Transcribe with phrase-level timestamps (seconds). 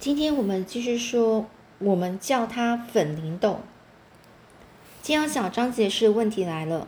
[0.00, 1.46] 今天我们继续说，
[1.80, 3.58] 我们叫它粉灵豆。
[5.02, 6.86] 今天小章节是问题来了。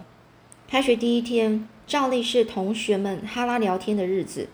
[0.69, 4.49] 开学第一天，照例是同学们哈拉聊天的日子，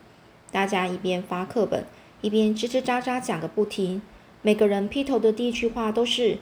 [0.51, 1.85] 大家一边发课本，
[2.23, 4.01] 一边吱吱喳喳讲个不停。
[4.41, 6.39] 每个人劈头的第一句话都是：“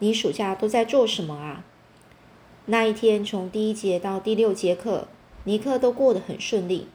[0.00, 1.64] 你暑假都在做什么啊？”
[2.64, 5.06] 那一天，从第一节到第六节课，
[5.44, 6.88] 尼克都过得很顺利，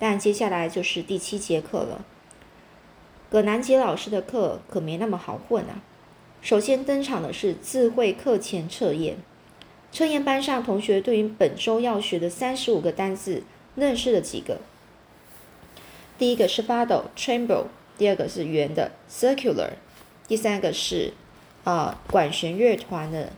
[0.00, 2.04] 但接下来就是第七节课了。
[3.28, 5.82] 葛南杰老师的课可没那么好混啊！
[6.40, 9.16] 首先登场的是智慧课前测验。
[9.90, 13.42] 测验班上同学对于本周要学的三十五个单字
[13.74, 14.58] 认识了几个？
[16.18, 17.64] 第一个是 fado（tremble），
[17.98, 19.70] 第二个是圆的 （circular），
[20.28, 21.12] 第三个是
[21.64, 23.32] 啊管弦乐团的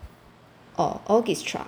[0.77, 1.63] 哦 （orchestra）。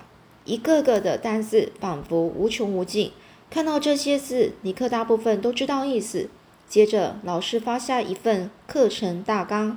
[0.44, 3.12] 一个个的单字仿佛无穷无尽。
[3.48, 6.28] 看到这些字，尼克大部分都知道意思。
[6.70, 9.76] 接着，老师发下一份课程大纲，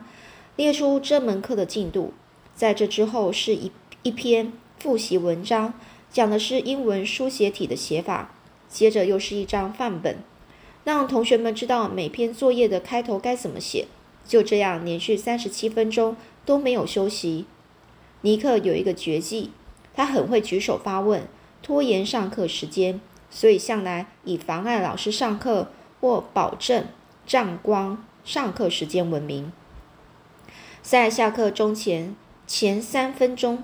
[0.56, 2.14] 列出这门课的进度。
[2.54, 3.72] 在这之后是一
[4.04, 5.74] 一篇复习文章，
[6.12, 8.30] 讲的是英文书写体的写法。
[8.70, 10.18] 接着又是一张范本，
[10.84, 13.88] 让同学们知道每篇作业的开头该怎么写。
[14.24, 16.16] 就这样，连续三十七分钟
[16.46, 17.48] 都没有休息。
[18.22, 19.50] 尼克有一个绝技，
[19.96, 21.24] 他很会举手发问，
[21.64, 25.70] 拖延上课时间，所以向来以妨碍老师上课。
[26.04, 26.88] 或保证
[27.26, 29.54] 占光上课时间闻名，
[30.82, 32.14] 在下课钟前
[32.46, 33.64] 前三分钟，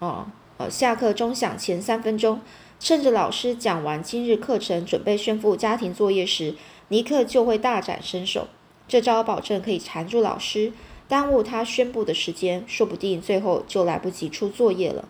[0.00, 2.40] 哦，呃，下课钟响前三分钟，
[2.80, 6.56] 趁着老师讲完今日课程，准备宣布家庭作业时，
[6.88, 8.48] 尼克就会大展身手。
[8.88, 10.72] 这招保证可以缠住老师，
[11.06, 15.06] 耽误他宣布的时间，说不定最后就来不及出作业了。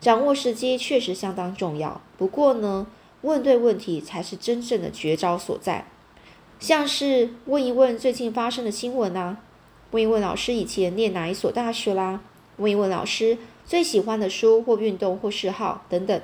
[0.00, 2.86] 掌握时机确实相当重要，不过呢？
[3.22, 5.86] 问对问题才是真正的绝招所在，
[6.60, 9.38] 像是问一问最近发生的新闻啊，
[9.90, 12.20] 问一问老师以前念哪一所大学啦，
[12.58, 16.20] 问一问老师最喜欢的书或运动或嗜好等等。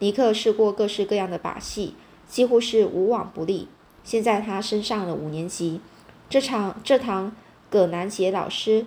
[0.00, 1.94] 尼克试过各式各样的把戏，
[2.28, 3.68] 几乎是无往不利。
[4.02, 5.80] 现在他升上了五年级，
[6.28, 7.34] 这场这堂
[7.68, 8.86] 葛南杰老师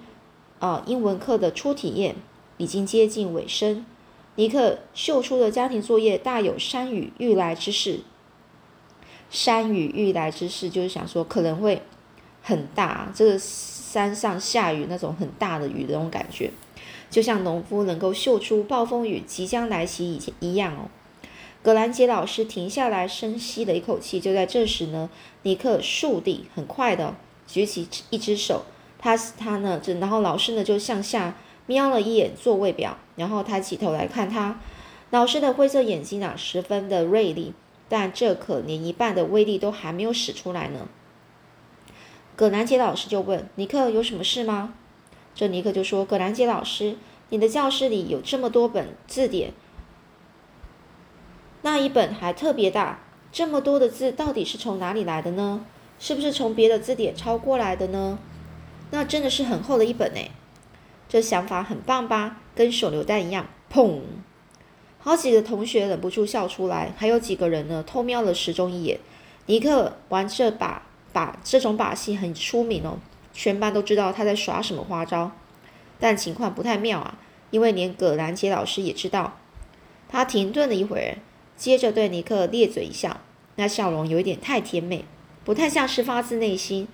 [0.59, 2.16] 啊英文课的初体验
[2.57, 3.86] 已经接近尾声。
[4.35, 7.99] 尼克秀出的家庭作业大有山雨欲来之势。
[9.29, 11.81] 山雨欲来之势，就是想说可能会
[12.41, 16.51] 很大，这个山上下雨那种很大的雨那种感觉，
[17.09, 20.89] 就像农夫能够秀出暴风雨即将来袭以前一样哦。
[21.61, 25.09] 葛兰杰老师停下来深吸了一口气，就在这时呢，
[25.44, 27.15] 尼克竖地很快的
[27.47, 28.63] 举起一只手，
[28.97, 31.35] 他他呢，然后老师呢就向下。
[31.65, 34.59] 瞄了一眼座位表，然后抬起头来看他。
[35.09, 37.53] 老师的灰色眼睛啊，十分的锐利，
[37.88, 40.88] 但这可连一半的威力都还没有使出来呢。
[42.35, 44.74] 葛兰杰老师就问：“尼克有什么事吗？”
[45.35, 46.96] 这尼克就说：“葛兰杰老师，
[47.29, 49.53] 你的教室里有这么多本字典，
[51.62, 53.00] 那一本还特别大，
[53.31, 55.66] 这么多的字到底是从哪里来的呢？
[56.00, 58.18] 是不是从别的字典抄过来的呢？
[58.90, 60.19] 那真的是很厚的一本呢。”
[61.07, 62.41] 这想法很棒吧？
[62.56, 64.02] 跟手榴弹一样，砰！
[65.00, 69.00] 好几个同学忍不住笑出来，还有几个人呢偷瞄了时钟一眼。
[69.47, 72.97] 尼克玩这把把这种把戏很出名哦，
[73.34, 75.31] 全班都知道他在耍什么花招。
[76.00, 77.18] 但情况不太妙啊，
[77.52, 79.38] 因为连葛兰杰老师也知道。
[80.08, 81.18] 他停顿了一会儿，
[81.58, 83.19] 接着对尼克咧嘴一笑，
[83.56, 85.03] 那笑容有一点太甜美，
[85.44, 86.88] 不太像是发自内心。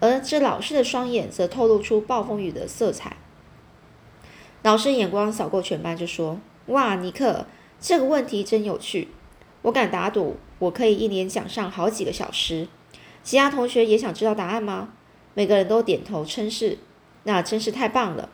[0.00, 3.16] 而这老师的双眼则透露出暴风雨的色彩。
[4.62, 7.46] 老师眼光扫过全班，就说：“哇，尼克，
[7.80, 9.08] 这个问题真有趣。
[9.62, 12.68] 我敢打赌，我可以一连讲上好几个小时。
[13.24, 14.90] 其他同学也想知道答案吗？”
[15.34, 16.78] 每个人都点头称是。
[17.24, 18.28] 那真是太棒了，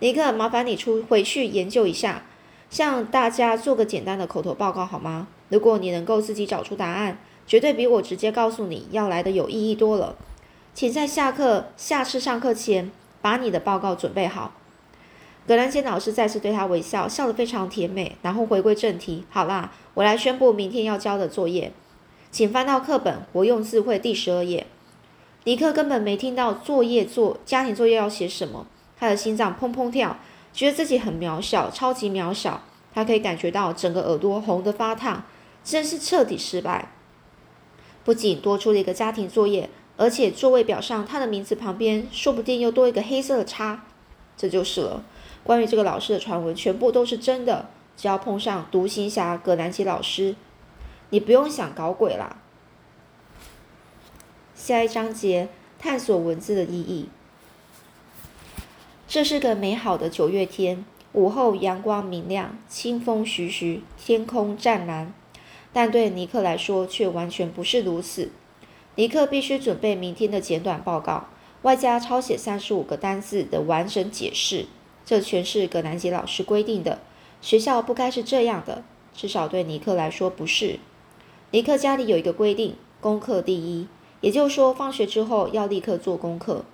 [0.00, 2.24] 尼克，麻烦你出回去研究一下，
[2.68, 5.28] 向大家做个简单的口头报告好吗？
[5.48, 10.16] 如果你能够自己找出答案，绝对比我直接告诉你要来的有意义多了。
[10.72, 12.90] 请在下课、下次上课前
[13.22, 14.52] 把你的报告准备好。
[15.46, 19.24] 葛兰杰老师再次对他微笑，笑得非常甜美，然后回归正题。
[19.28, 21.72] 好啦，我来宣布明天要交的作业，
[22.30, 24.66] 请翻到课本活用智慧第十二页。
[25.44, 28.66] 尼克根本没听到作业做家庭作业要写什么，
[28.98, 30.16] 他的心脏砰砰跳，
[30.54, 32.62] 觉得自己很渺小，超级渺小。
[32.94, 35.24] 他可以感觉到整个耳朵红得发烫，
[35.62, 36.92] 真是彻底失败。
[38.04, 39.68] 不仅多出了一个家庭作业，
[39.98, 43.84] 而且座位表上他的名字旁边说不定又多一个黑色的叉，
[44.36, 45.04] 这就是了。
[45.44, 47.68] 关于这个老师的传闻全部都是真的。
[47.96, 50.34] 只要碰上独行侠葛南奇老师，
[51.10, 52.38] 你不用想搞鬼啦。
[54.56, 55.48] 下一章节
[55.78, 57.08] 探索文字的意义。
[59.06, 65.14] 这是个美好的九月天，午后阳光明亮，清风徐徐，天空湛蓝。
[65.72, 68.32] 但对尼克来说却完全不是如此。
[68.96, 71.28] 尼克必须准备明天的简短报告，
[71.62, 74.66] 外加抄写三十五个单字的完整解释。
[75.04, 76.98] 这全是葛南杰老师规定的。
[77.40, 78.82] 学校不该是这样的，
[79.14, 80.78] 至少对尼克来说不是。
[81.50, 83.86] 尼克家里有一个规定：功课第一，
[84.20, 86.64] 也就是说，放学之后要立刻做功课。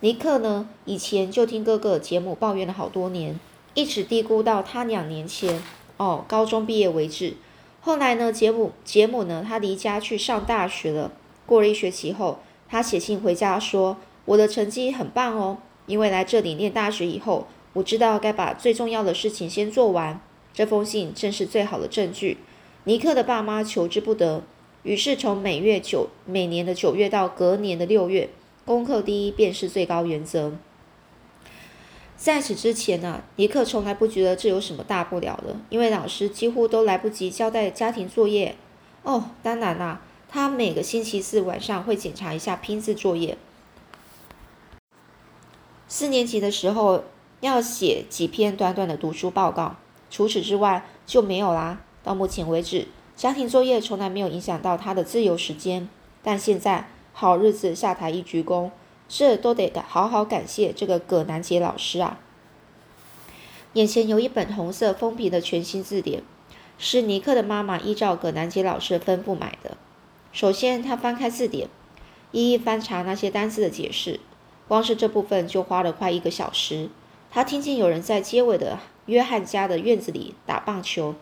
[0.00, 3.38] 尼克呢，以前就听哥哥杰姆抱怨了好多年，
[3.74, 5.62] 一直低估到他两年前
[5.96, 7.34] 哦，高中毕业为止。
[7.80, 11.10] 后来呢，杰姆杰姆呢，他离家去上大学了。
[11.44, 12.38] 过了一学期后，
[12.68, 20.20] 他写信回家说：“我的成绩很棒哦，因为来这里念大学以后，我知道该把最重要的事情先做完。”
[20.54, 22.36] 这封信正是最好的证据。
[22.84, 24.42] 尼克的爸妈求之不得，
[24.82, 28.28] 于是从每月九每年的九月到隔年的六月，
[28.66, 30.52] 功课第一便是最高原则。
[32.16, 38.54] 在此之前呢，尼克从来不觉得这有什么大不了的，因为老师几乎都来不及交代家庭作业。
[39.02, 43.38] 哦，当然啦，他每个星期四晚上会检查一下拼字作业。
[45.92, 47.04] 四年级的时候
[47.42, 49.76] 要写几篇短短的读书报告，
[50.10, 51.82] 除此之外就没有啦。
[52.02, 55.86] 到目前为止，家庭作业从来没有影响到他的自由时间。
[56.22, 58.70] 但现在好日子下台一鞠躬。
[59.06, 62.18] 这都得好好感谢这个葛南杰老师啊！
[63.74, 66.22] 眼前有一本红色封皮的全新字典，
[66.78, 69.76] 是尼克的妈妈依照葛南杰老师的吩咐买的。
[70.32, 71.68] 首先，他翻开字典，
[72.30, 74.20] 一一翻查那些单词的解释，
[74.72, 76.88] 光是这部分就花了快一个小时。
[77.30, 81.14] 他听见有人在街尾的约翰家的院子里打棒球，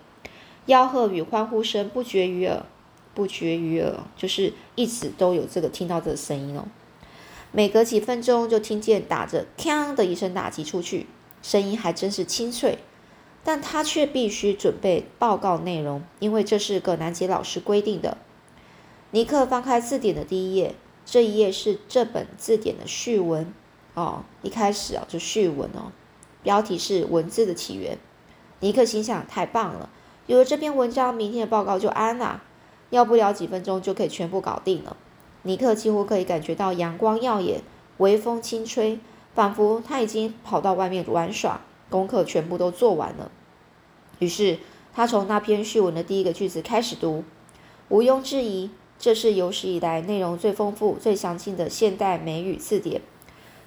[0.68, 2.64] 吆喝与欢呼声不绝于耳，
[3.12, 6.68] 不绝于耳，就是一直都有这个听到这个声音哦。
[7.50, 11.06] 每隔几分钟就听见打着“锵”的一声打击出去，
[11.42, 12.78] 声音还真是清脆。
[13.42, 18.16] 但他却必须准备报告内容，因为这是葛南杰老师规定的。
[19.10, 20.76] 尼克翻开字典的第一页，
[21.10, 23.52] 这一页是这本字典的序文
[23.94, 24.22] 哦。
[24.42, 25.90] 一开始啊就序文哦，
[26.44, 27.98] 标题是“文字的起源”。
[28.60, 29.90] 尼克心想：太棒了，
[30.26, 32.44] 有了这篇文章，明天的报告就安了，
[32.90, 34.96] 要不了几分钟就可以全部搞定了。
[35.42, 37.62] 尼克几乎可以感觉到阳光耀眼，
[37.96, 39.00] 微风轻吹，
[39.34, 43.32] 仿佛他已经跑到外面玩耍，功课全部都做完了。
[44.20, 44.58] 于是
[44.94, 47.24] 他从那篇序文的第一个句子开始读，
[47.88, 53.00] 毋庸置疑，这是有史以来内容最丰富、最详尽的现代美语字典。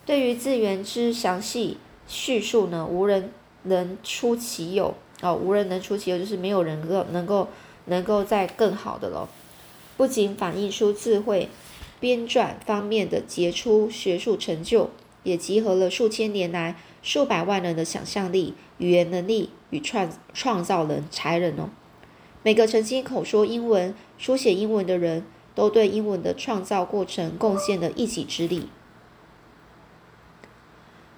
[0.05, 1.77] 对于字源之详细
[2.07, 3.31] 叙述呢，无人
[3.63, 7.49] 能出其有哦，无人能出其有，就是没有人能够能够
[7.87, 9.27] 能够再更好的了。
[9.97, 11.49] 不仅反映出智慧。
[11.99, 14.89] 编撰方面的杰出学术成就，
[15.23, 21.69] 也集合了数千年来数百万人的想象力、语言能力与创创造人才人哦。
[22.43, 25.25] 每个曾经口说英文、书写英文的人
[25.55, 28.67] 都对英文的创造过程贡献了一己之力。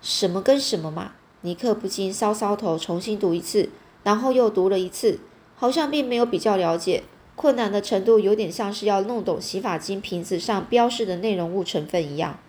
[0.01, 1.13] 什么跟什么嘛？
[1.41, 3.69] 尼克不禁搔搔头，重新读一次，
[4.03, 5.19] 然后又读了一次，
[5.55, 7.03] 好像并没有比较了解。
[7.35, 12.39] 困难的程度有点像是要弄懂洗发精瓶子上标示的内容物成分一样。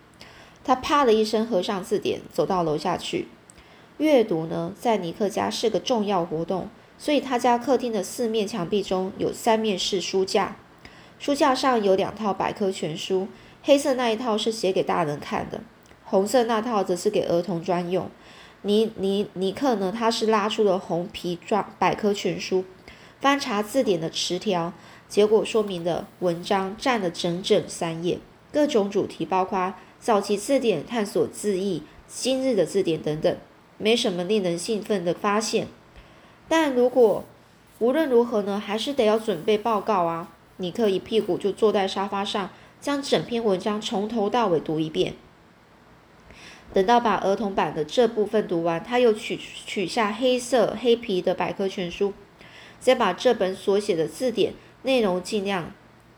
[0.63, 3.29] 他啪的一声合上字典，走到楼下去。
[3.99, 10.57] 阅读呢，在尼克家是个重要活动，所以他家客厅的四面墙壁中有三面是书架，
[11.19, 13.29] 书架上有两套百科全书，
[13.63, 15.61] 黑色那一套是写给大人看的，
[16.05, 18.11] 红色那套则是给儿童专用。
[18.63, 22.65] 尼尼尼克呢，他是拉出了红皮装百科全书。
[23.21, 24.73] 翻查字典的词条，
[25.09, 28.19] 结果说明的文章占了整整三页，
[28.53, 33.37] 各种主题包括早期字典、探索字义、今日的字典等等，
[33.79, 35.69] 没什么令人兴奋的发现。
[36.49, 37.25] 但如果
[37.79, 40.33] 无论如何呢，还是得要准备报告啊！
[40.59, 42.51] 尼克一屁股就坐在沙发上，
[42.81, 45.15] 将整篇文章从头到尾读一遍。
[46.73, 52.13] 等到把儿童版的这部分读完，他又取取下黑色黑皮的百科全书。
[52.79, 55.73] 再把这本所写的字典内容尽量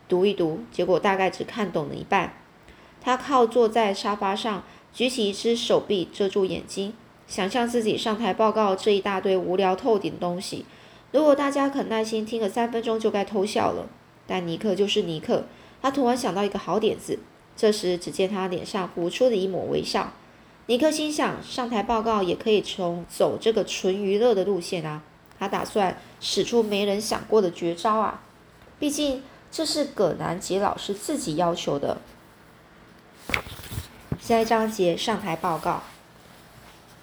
[0.07, 2.33] 读一读，结果大概只看懂了一半。
[3.01, 6.93] 他靠坐在沙发上，举起一只手臂遮住眼睛，
[7.29, 10.65] 想象自己上台报告这一大堆无聊透顶的东西。
[11.11, 13.87] 如果大家肯耐心听个三分钟，就该偷笑了。
[14.25, 15.45] 但尼克就是尼克，
[15.81, 17.19] 他突然想到一个好点子。
[17.55, 20.11] 这时，只见他脸上浮出了一抹微笑。
[20.65, 25.03] 尼克心想，上台报告也可以从走这个纯娱乐的路线啊。
[25.37, 28.21] 他打算使出没人想过的绝招啊！
[28.79, 31.97] 毕竟这是葛南杰老师自己要求的。
[34.19, 35.83] 下一章节上台报告。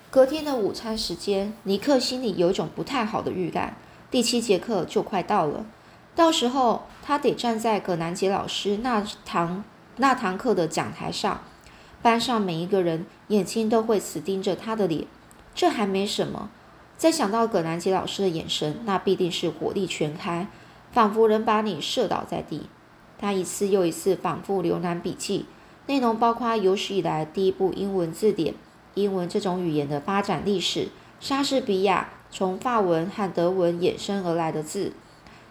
[0.09, 3.77] 隔天的午餐时间，尼克心里有一种不太好的预感。
[4.11, 5.67] 第七节课就快到了，
[6.15, 9.65] 到时候他得站在葛南杰老师那堂
[9.97, 11.43] 那堂课的讲台上，
[12.01, 15.07] 班上每一个人眼睛都会死盯着他的脸。
[15.55, 16.51] 这还没什么，
[16.97, 20.47] 再想到葛南杰老师的眼神，那必定是火力全开，
[20.93, 22.69] 仿佛能把你射倒在地。
[23.19, 25.47] 他一次又一次反复浏览笔记，
[25.87, 28.55] 内容包括有史以来第一部英文字典，
[28.97, 30.89] 英文这种语言的发展历史，
[31.21, 32.09] 莎士比亚。
[32.29, 34.93] 从法文和德文衍生而来的字，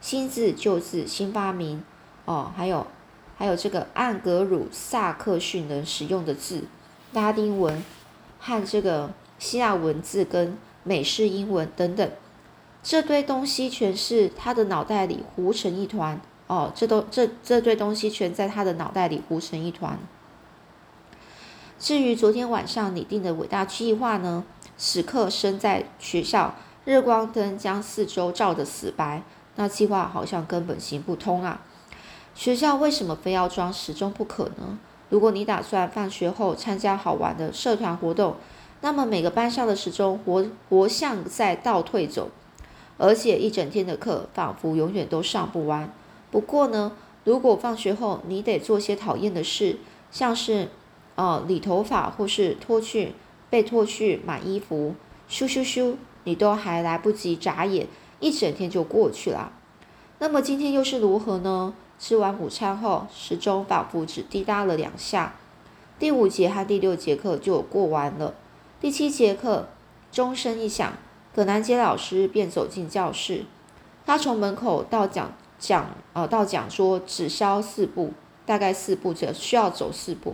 [0.01, 1.81] 新字旧字新发明
[2.25, 2.85] 哦，还有
[3.37, 6.65] 还有这个按格鲁萨克逊人使用的字，
[7.13, 7.81] 拉丁文
[8.39, 9.09] 和这个
[9.39, 12.11] 希腊文字跟美式英文等等，
[12.83, 19.97] 这堆东西全是他的脑袋里糊成一团哦，这都这这堆东西全在他的脑袋里糊成一团。
[21.79, 24.43] 至于昨天晚上拟定的伟大计划呢，
[24.77, 26.55] 此刻身在学校。
[26.85, 29.23] 日光灯将四周照得死白，
[29.55, 31.61] 那计划好像根本行不通啊！
[32.35, 34.77] 学校为什么非要装时钟不可呢？
[35.09, 38.35] 如果你打算放学后参加好玩的社团活动，
[38.81, 42.29] 那么每个班上的时钟活活像在倒退走，
[42.99, 45.91] 而且一整天的课仿佛永远都上不完。
[46.29, 46.91] 不过呢，
[47.23, 49.79] 如果放学后你得做些讨厌的事，
[50.11, 50.69] 像是
[51.15, 53.13] 呃理头发或是脱去
[53.49, 54.95] 被脱去买衣服，
[55.29, 55.95] 咻咻咻。
[56.27, 57.87] 你都还来不及眨眼，
[58.19, 59.51] 一整天就过去了。
[60.17, 61.75] 那么今天又是如何呢？
[61.99, 65.35] 吃完午餐后，时钟仿佛只滴答了两下，
[65.99, 68.33] 第五节和第六节课就过完了。
[68.81, 69.67] 第七节课
[70.11, 70.93] 钟声一响，
[71.35, 73.45] 葛南杰老师便走进教室。
[74.03, 78.13] 他从门口到讲讲呃到讲桌只消四步，
[78.47, 80.33] 大概四步只需要走四步。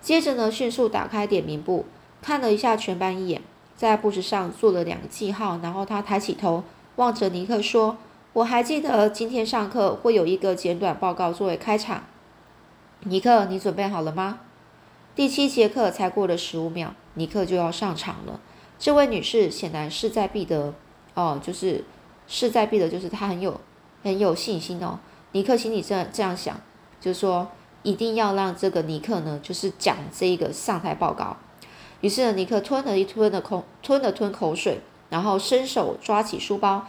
[0.00, 1.84] 接着呢，迅速打开点名簿，
[2.22, 3.42] 看了一下全班一眼。
[3.76, 6.62] 在布置上做了两个记号，然后他抬起头
[6.96, 7.96] 望着尼克说
[8.34, 12.04] ：“我还记得今天上课会有一个简短报告作为开场。
[13.04, 14.40] 尼克，你准备好了吗？”
[15.16, 18.38] 第七节课才过了十五秒，尼克就要上场了。
[18.78, 20.74] 这位女士显然势在必得，
[21.14, 21.82] 哦，就是
[22.28, 23.58] 势在必得，就是她很有
[24.02, 24.98] 很有信心哦。
[25.32, 26.60] 尼克心里这这样想，
[27.00, 27.48] 就说
[27.82, 31.36] 一定要让这个尼克呢，就是讲这个上台报告。
[32.00, 36.86] 于是呢，尼克吞了一吞的口，吞了吞口水，然后伸手抓起书包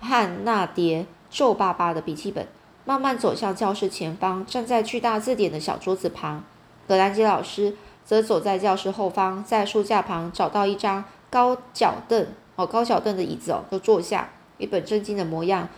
[0.00, 2.46] 和那叠皱巴巴的笔记本，
[2.84, 6.44] 慢慢走向教室前方，站在巨大字典的小桌子旁。
[6.86, 12.26] 格兰杰老师则走在教室后方，在书架旁找到一张高脚凳，
[12.56, 15.68] 哦，高脚凳的椅子哦，就坐下，一本正经的模样。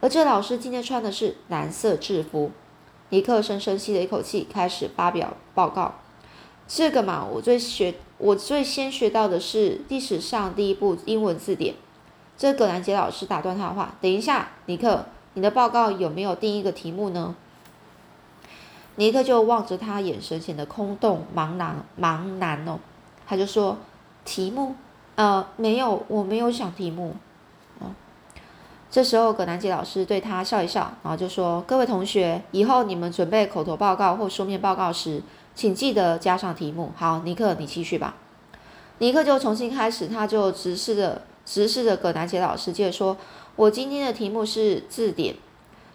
[0.00, 2.50] 而这老师今天穿的是蓝色制服。
[3.10, 5.94] 尼克深深吸了一口气，开始发表报告。
[6.66, 11.74] 这个嘛，我最学，我最先学到的是历史上第一部英文字典。
[12.36, 17.34] 这葛兰杰老师打断他的话：“等一下，尼克，你的报告有没有第一个题目呢？”
[18.96, 22.78] 尼克就望着他，眼神显得空洞茫然茫然哦。
[23.26, 23.78] 他就说
[24.24, 24.74] ：“题目？
[25.14, 27.16] 呃，没有，我没有想题目。”
[28.90, 35.22] 这时候葛兰杰老师对他笑一笑，然后就说：“各位同学，以后你们准备口头报告或书面报告时。”
[35.54, 36.92] 请记得加上题目。
[36.96, 38.14] 好，尼克，你继续吧。
[38.98, 43.16] 尼克就重新开始，他就直视着直视着葛南杰老师，接着说
[43.56, 45.34] ：“我今天的题目是字典。”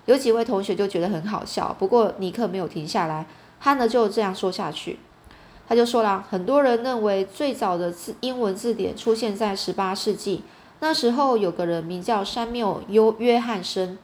[0.06, 3.26] 有几位同学就觉得很好笑，不过尼克没有停下来，
[3.62, 5.00] 他呢就这样说下去。
[5.66, 10.44] 他就说了，很多人认为最早的字英文字典出现在十八世纪，
[10.84, 13.98] 那时候有个人名叫山缪优约翰森，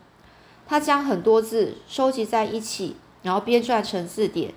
[0.66, 4.54] 他将很多字收集在一起，然后编撰成字典。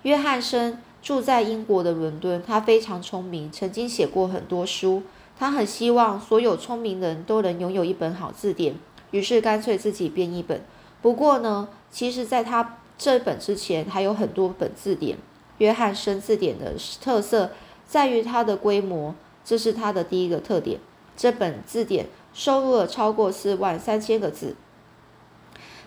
[0.00, 5.02] 约翰森住在英国的伦敦，他非常聪明，曾经写过很多书。
[5.38, 8.74] 他很希望所有聪明人都能拥有一本好字典，
[9.10, 10.62] 于是干脆自己编一本。
[11.02, 15.18] 不过呢，其实在他这本之前还有很多本字典。
[15.58, 17.50] 约翰森字典的特色
[17.86, 19.14] 在于它的规模，
[19.44, 20.80] 这是它的第一个特点。
[21.16, 24.54] 这本字典收录了超过四万三千个字。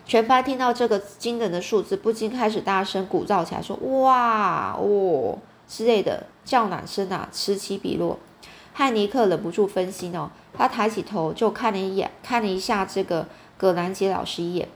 [0.06, 8.18] 全班听到这个惊人的数字，不禁开始大声鼓噪起来，说：“哇哦！”之类的叫嚷声啊，此起彼落。
[8.72, 14.68] 汉尼克忍不住分心哦，他抬起头就看了一眼，看了一下这个葛兰杰老师一眼。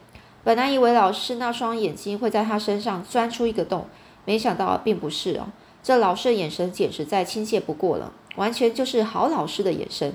[0.44, 3.88] 本来以为老师那双眼睛会在他身上钻出一个洞，
[4.24, 5.46] 没想到并不是哦。
[5.82, 10.14] 这老师的眼神简直再亲切不过了，完全就是好老师的眼神。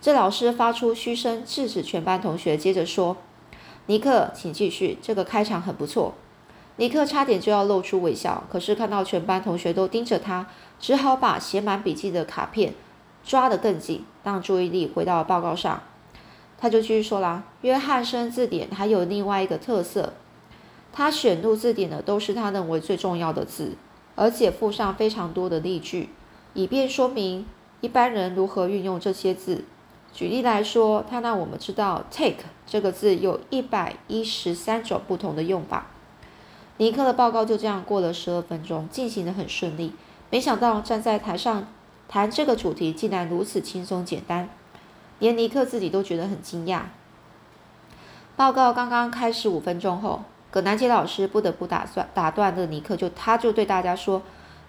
[0.00, 3.16] 这老师发出嘘声，制止全班同学，接着说。
[3.86, 4.98] 尼克，请继续。
[5.02, 6.14] 这个开场很不错。
[6.76, 10.46] 尼克差点就要露出微笑，可是看到全班同学都盯着他，
[10.78, 12.74] 只好把写满笔记的卡片
[13.24, 15.82] 抓得更紧，让注意力回到报告上。
[16.56, 20.12] 他就继续说啦：“约翰生字典还有另外一个特色，
[20.92, 23.76] 他选入字典的都是他认为最重要的字，
[24.14, 26.10] 而且附上非常多的例句，
[26.54, 27.46] 以便说明
[27.80, 29.64] 一般人如何运用这些字。
[30.18, 35.86] 举例来说，他让我们知道 ‘take’ 这个字有一百一十三种不同的用法。”
[36.78, 39.92] 尼克的报告就这样过了十二分钟，进行的很顺利。
[40.30, 41.68] 没想到站在台上
[42.08, 44.48] 谈这个主题竟然如此轻松简单。
[45.20, 46.80] 连尼克自己都觉得很惊讶。
[48.34, 54.22] 报告刚刚开始五分钟后，葛南杰老师不得不打算打断了尼克，就他就对大家说：“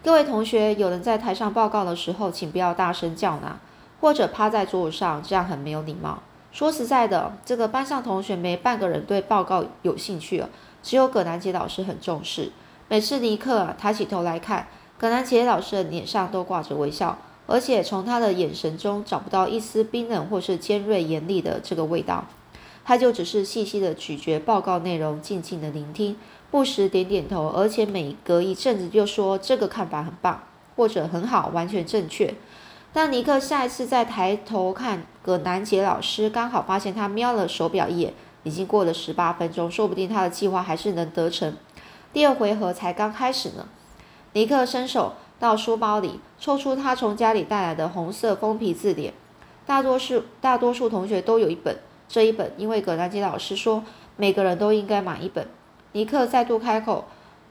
[0.06, 3.60] 各位同学，有人在台上报告的时候，请不要大声叫呐，
[4.00, 6.24] 或者趴在桌子上，这样很没有礼貌。
[6.52, 10.50] 说实在的，这个班上同学没半个人对报告有兴趣了，
[10.82, 12.52] 只有葛南杰老师很重视。
[12.88, 17.18] 每次尼克抬起头来看，葛南杰老师的脸上都挂着微笑。”
[17.52, 22.26] 而且从他的眼神中找不到一丝冰冷或是尖锐严厉的这个味道，
[22.86, 26.16] 他就只是细细的咀嚼报告内容，静静的聆听，
[26.52, 30.44] 不时点点头，而且每隔一阵子就说这个看法很棒，
[30.76, 32.36] 或者很好，完全正确。
[32.92, 41.56] 当尼克下一次再抬头看葛南杰老师，刚好发现他瞄了手表一眼，已经过了十八分钟，说不定他的计划还是能得逞。
[42.12, 43.68] 第二回合才刚开始呢。
[44.34, 45.14] 尼克伸手。
[45.40, 49.14] 到书包里抽出他从家里带来的红色封皮字典，
[49.66, 51.80] 大多数大多数同学都有一本。
[52.10, 53.86] 这一本，因为葛兰杰老师说
[54.18, 55.48] 每个人都应该买一本。
[55.94, 57.06] 尼克再度开口：“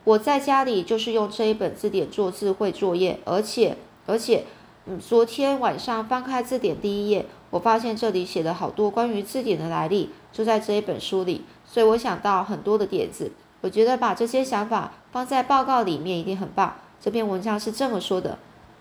[0.04, 4.44] 我在家里就是用这一本字典做字绘作业，而且而且，
[4.90, 13.30] 嗯，昨天晚上翻开字典第一页，我发现这里写了好多关于字典的来历，就在这一本书里，所以我想到很多的点子。
[13.60, 18.38] 我觉得把这些想法放在报告里面一定很棒。”这篇文章是这么说的，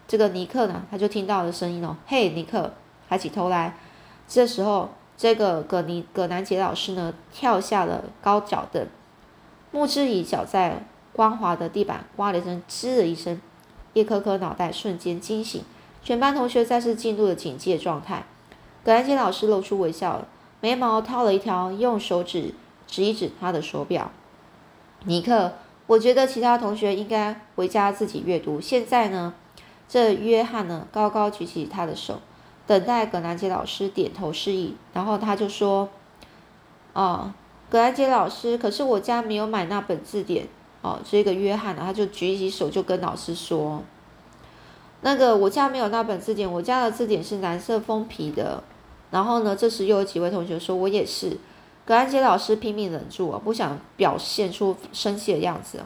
[0.07, 2.71] 这个尼克呢，他就听到了声音哦，嘿，尼克，
[3.09, 3.75] 抬起头来。
[4.29, 8.87] 这时候，这个葛尼葛南杰老师呢，跳下了高脚凳，
[9.71, 13.41] 木质椅脚在光滑的地板刮了一声，吱的一声，
[13.91, 15.61] 一颗颗脑袋瞬间惊醒，
[16.07, 18.23] 全班同学再次进入了警戒状态。
[18.85, 20.23] 葛兰杰老师露出微笑，
[20.61, 22.53] 眉毛掏了一条，用手指
[22.87, 24.09] 指一指他的手表，
[25.03, 25.55] 尼克。
[25.85, 28.61] 我觉得其他同学应该回家自己阅读。
[28.61, 29.33] 现在呢，
[29.89, 32.21] 这约翰呢高高举起他的手，
[32.65, 34.77] 等待葛兰杰老师点头示意。
[34.93, 35.89] 然后他就说
[36.95, 37.33] ：“哦，
[37.69, 40.47] 葛兰杰老师，可是我家没有买那本字典
[40.81, 43.83] 哦。”这个约翰呢，他就举起手就跟老师说
[45.01, 48.63] ：“那个我家没有那本字典，我家的字典是蓝色封皮的。”
[49.11, 51.37] 然后呢，这时又有几位同学说：“我也是。”
[51.85, 55.79] 葛安杰老师拼命忍住啊，不想表现出生气的样子。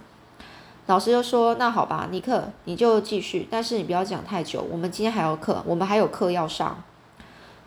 [0.88, 4.66] 老师就说：“那好吧，尼克，你就继续，但是你不要讲太久。
[4.72, 6.84] 我们今天还有课，我们还有课要上。”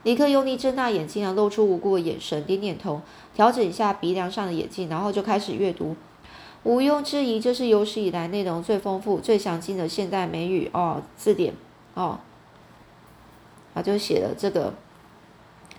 [0.02, 3.00] 尼克用力睁大眼睛啊，露出无辜的眼神，点点头，
[3.32, 5.94] 调整一下鼻梁上的眼镜，然后就开始阅读。
[6.64, 11.54] 毋庸置疑，这是有史以来内容最丰富、最详尽的现代美语哦字典
[11.94, 12.18] 哦。
[13.74, 14.74] 他就写了这个。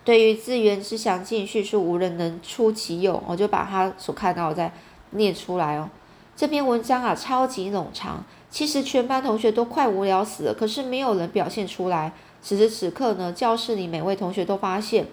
[0.04, 3.24] 对于字源之详尽叙述，无人能出其右。
[3.26, 4.72] 我就把他所看到的再
[5.12, 5.90] 念出来哦。
[6.36, 12.12] 这篇文章啊，超级冗长，其实全班同学都快无聊死了，可是没有人表现出来。
[12.44, 15.08] 此时此刻呢，教室里每位同学都发现，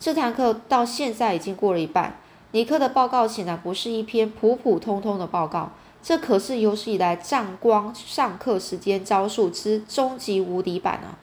[0.00, 2.16] 这堂课到现在已经过了一半。
[2.52, 5.70] 尼克的报告显然不是一篇普普通通的报告，
[6.02, 11.18] 这可是有史以来占光上课时间招数之终极无敌版啊！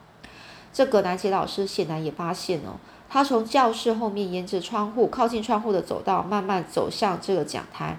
[0.72, 2.78] 这葛南杰老师显然也发现了。
[3.08, 7.98] 他从教室后面沿着窗户靠近窗户的走道慢慢走向这个讲台。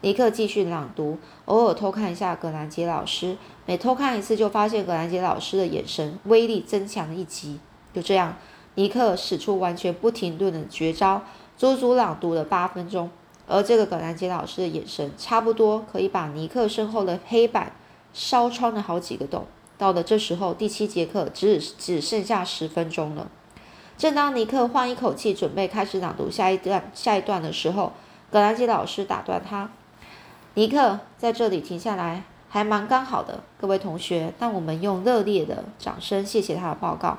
[0.00, 3.36] 尼克继续朗读，偶尔偷看一下葛兰杰老师。
[3.64, 7.60] 每偷看一次，就发现葛兰杰老师的眼神威力增强一级。
[7.94, 8.36] 就这样，
[8.74, 11.22] 尼克使出完全不停顿的绝招，
[11.56, 13.10] 足足朗读了八分钟。
[13.48, 17.72] 而这个葛兰杰老师的眼神，差不多可以把尼克身后的黑板
[18.12, 19.46] 烧穿了好几个洞。
[19.78, 23.30] 到了这时候，第七节课只只剩下十分钟了。
[23.96, 27.92] 正当尼克换一口气，准备开始朗读下一段下一段的时候，
[28.32, 29.70] 葛兰杰老师打断他
[30.54, 33.44] ：“尼克，在这里停下来，还蛮刚好的。
[33.60, 37.18] 各位同学，让我们用热烈的掌声谢谢他的报告。”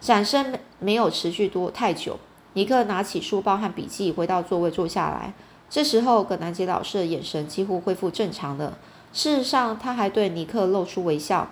[0.00, 2.18] 掌声没有持续多太久，
[2.60, 5.32] 尼克拿起书包和笔记，回到座位坐下来。
[5.70, 8.76] 这时候，葛南杰老师的眼神几乎恢复正常了。
[9.14, 11.48] 事实上，他还对尼克露出微笑。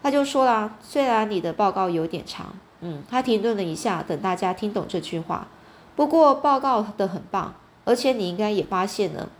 [0.00, 5.48] 他就说了：“虽然你的报告有点长。”嗯，他停顿了一下，等大家听懂这句话。
[5.96, 7.52] 不过报告的很棒，
[7.84, 9.30] 而且你应该也发现了，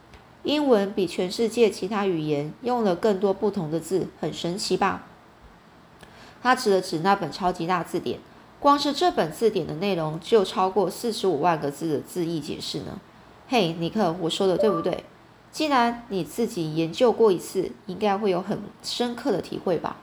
[0.42, 5.02] 英文比全世界其他语言用了更多不同的字，很神奇吧？
[6.42, 8.18] 他指了指那本超级大字典，
[8.60, 13.00] 光是这本字典的内容就超过四十五万个字的字义解释呢。
[13.48, 15.02] 嘿，尼克，我说的对不对？
[15.50, 19.96] 既然你自己研究过一次，应该会有很深刻的体会吧？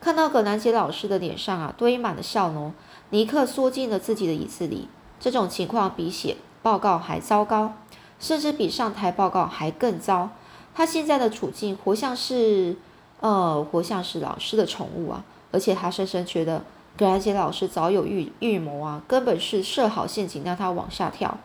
[0.00, 2.72] 看到葛南杰老师的脸上啊堆满了笑容，
[3.10, 4.88] 尼克缩进了自己的椅子里。
[5.20, 7.74] 这种情况比写报告还糟糕。
[8.20, 10.30] 甚至比上台报告还更糟。
[10.74, 12.76] 他现在的处境活像是，
[13.20, 15.22] 呃，活像是老师的宠物啊！
[15.50, 16.64] 而且他深深觉得
[16.96, 21.38] 葛兰杰老师早有预预谋啊，根本是设好陷阱让他往下跳。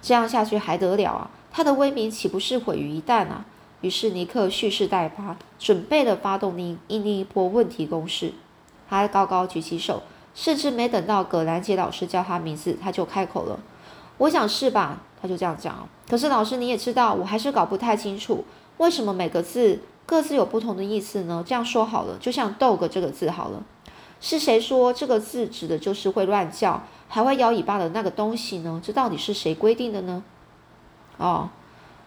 [0.00, 1.30] 这样下去还得了啊？
[1.50, 3.44] 他的威名岂不是毁于一旦啊？
[3.80, 8.32] 于是尼克蓄势待发，准备了发动另另一波问题攻势。
[8.88, 10.02] 他高高举起手，
[10.34, 13.58] 甚至没等到葛兰杰老师叫他名字，他就开口了
[14.18, 15.88] ：“我想是吧？”他就这样讲。
[16.08, 18.44] 可是老师，你也知道，我还是搞不太清楚，
[18.76, 21.42] 为什么每个字各自有不同的意思呢？
[21.44, 23.62] 这样说好了，就像 “dog” 这个字好了，
[24.20, 28.80] 是谁说这个字指的就是会乱叫、还会摇尾巴的那个东西呢？
[28.82, 30.22] 这到底是谁规定的呢？
[31.18, 31.50] 哦，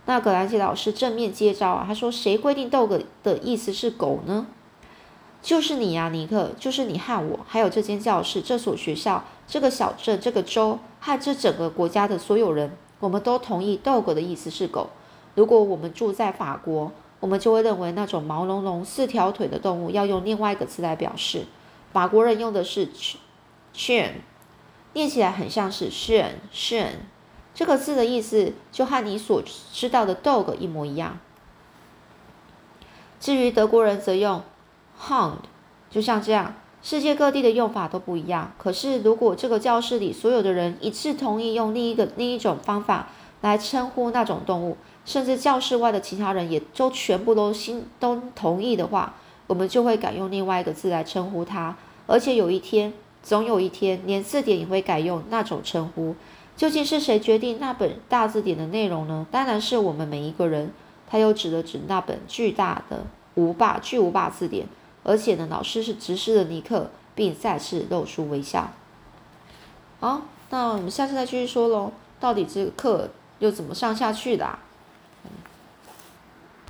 [0.05, 4.47] 那葛兰杰老师正面接招啊，他说：“谁规定 ‘dog’ 的意思是狗呢？
[5.41, 14.89] 就是你呀，尼克，就是你和我，还有这间教室、这所学校、这个小镇、这个州和这整个国家的所有人。”我们都同意，dog 的意思是狗。
[15.35, 16.91] 如果我们住在法国，
[17.21, 21.45] 我们就会认为那种毛茸茸、四条腿的动物要用另外一个词来表示。
[21.91, 22.89] 法国人用的是
[23.73, 24.11] chien，
[24.93, 26.91] 念起来很像是 chien chien。
[27.53, 31.19] 这个字的意思就和你所知道的 dog 一模一样。
[33.19, 34.41] 至于德国人则用
[34.99, 35.39] hound，
[35.89, 36.55] 就像这样。
[36.81, 38.53] 世界各地的用法都不一样。
[38.57, 43.09] 可是，如果这个教室里所有的人一致同意用另一个另一种方法
[43.41, 49.15] 来称呼那种动物，甚至教室外的其他人也都全部都心都同意的话，
[49.49, 51.75] 我们就会改用另外一个字来称呼它。
[52.05, 56.15] 而且有一天，总有一天，连字典也会改用那种称呼。
[56.55, 59.25] 究竟是谁决定那本大字典的内容呢？
[59.31, 60.71] 当然是我们每一个人。
[61.09, 64.67] 他又指了指那本巨大的无霸巨无霸字典。
[65.03, 68.69] 而且呢，老师是直视着尼克，并再次露出微笑。
[69.99, 71.91] 好，那我们下次再继续说喽。
[72.19, 73.09] 到底这个课
[73.39, 74.59] 又怎么上下去的？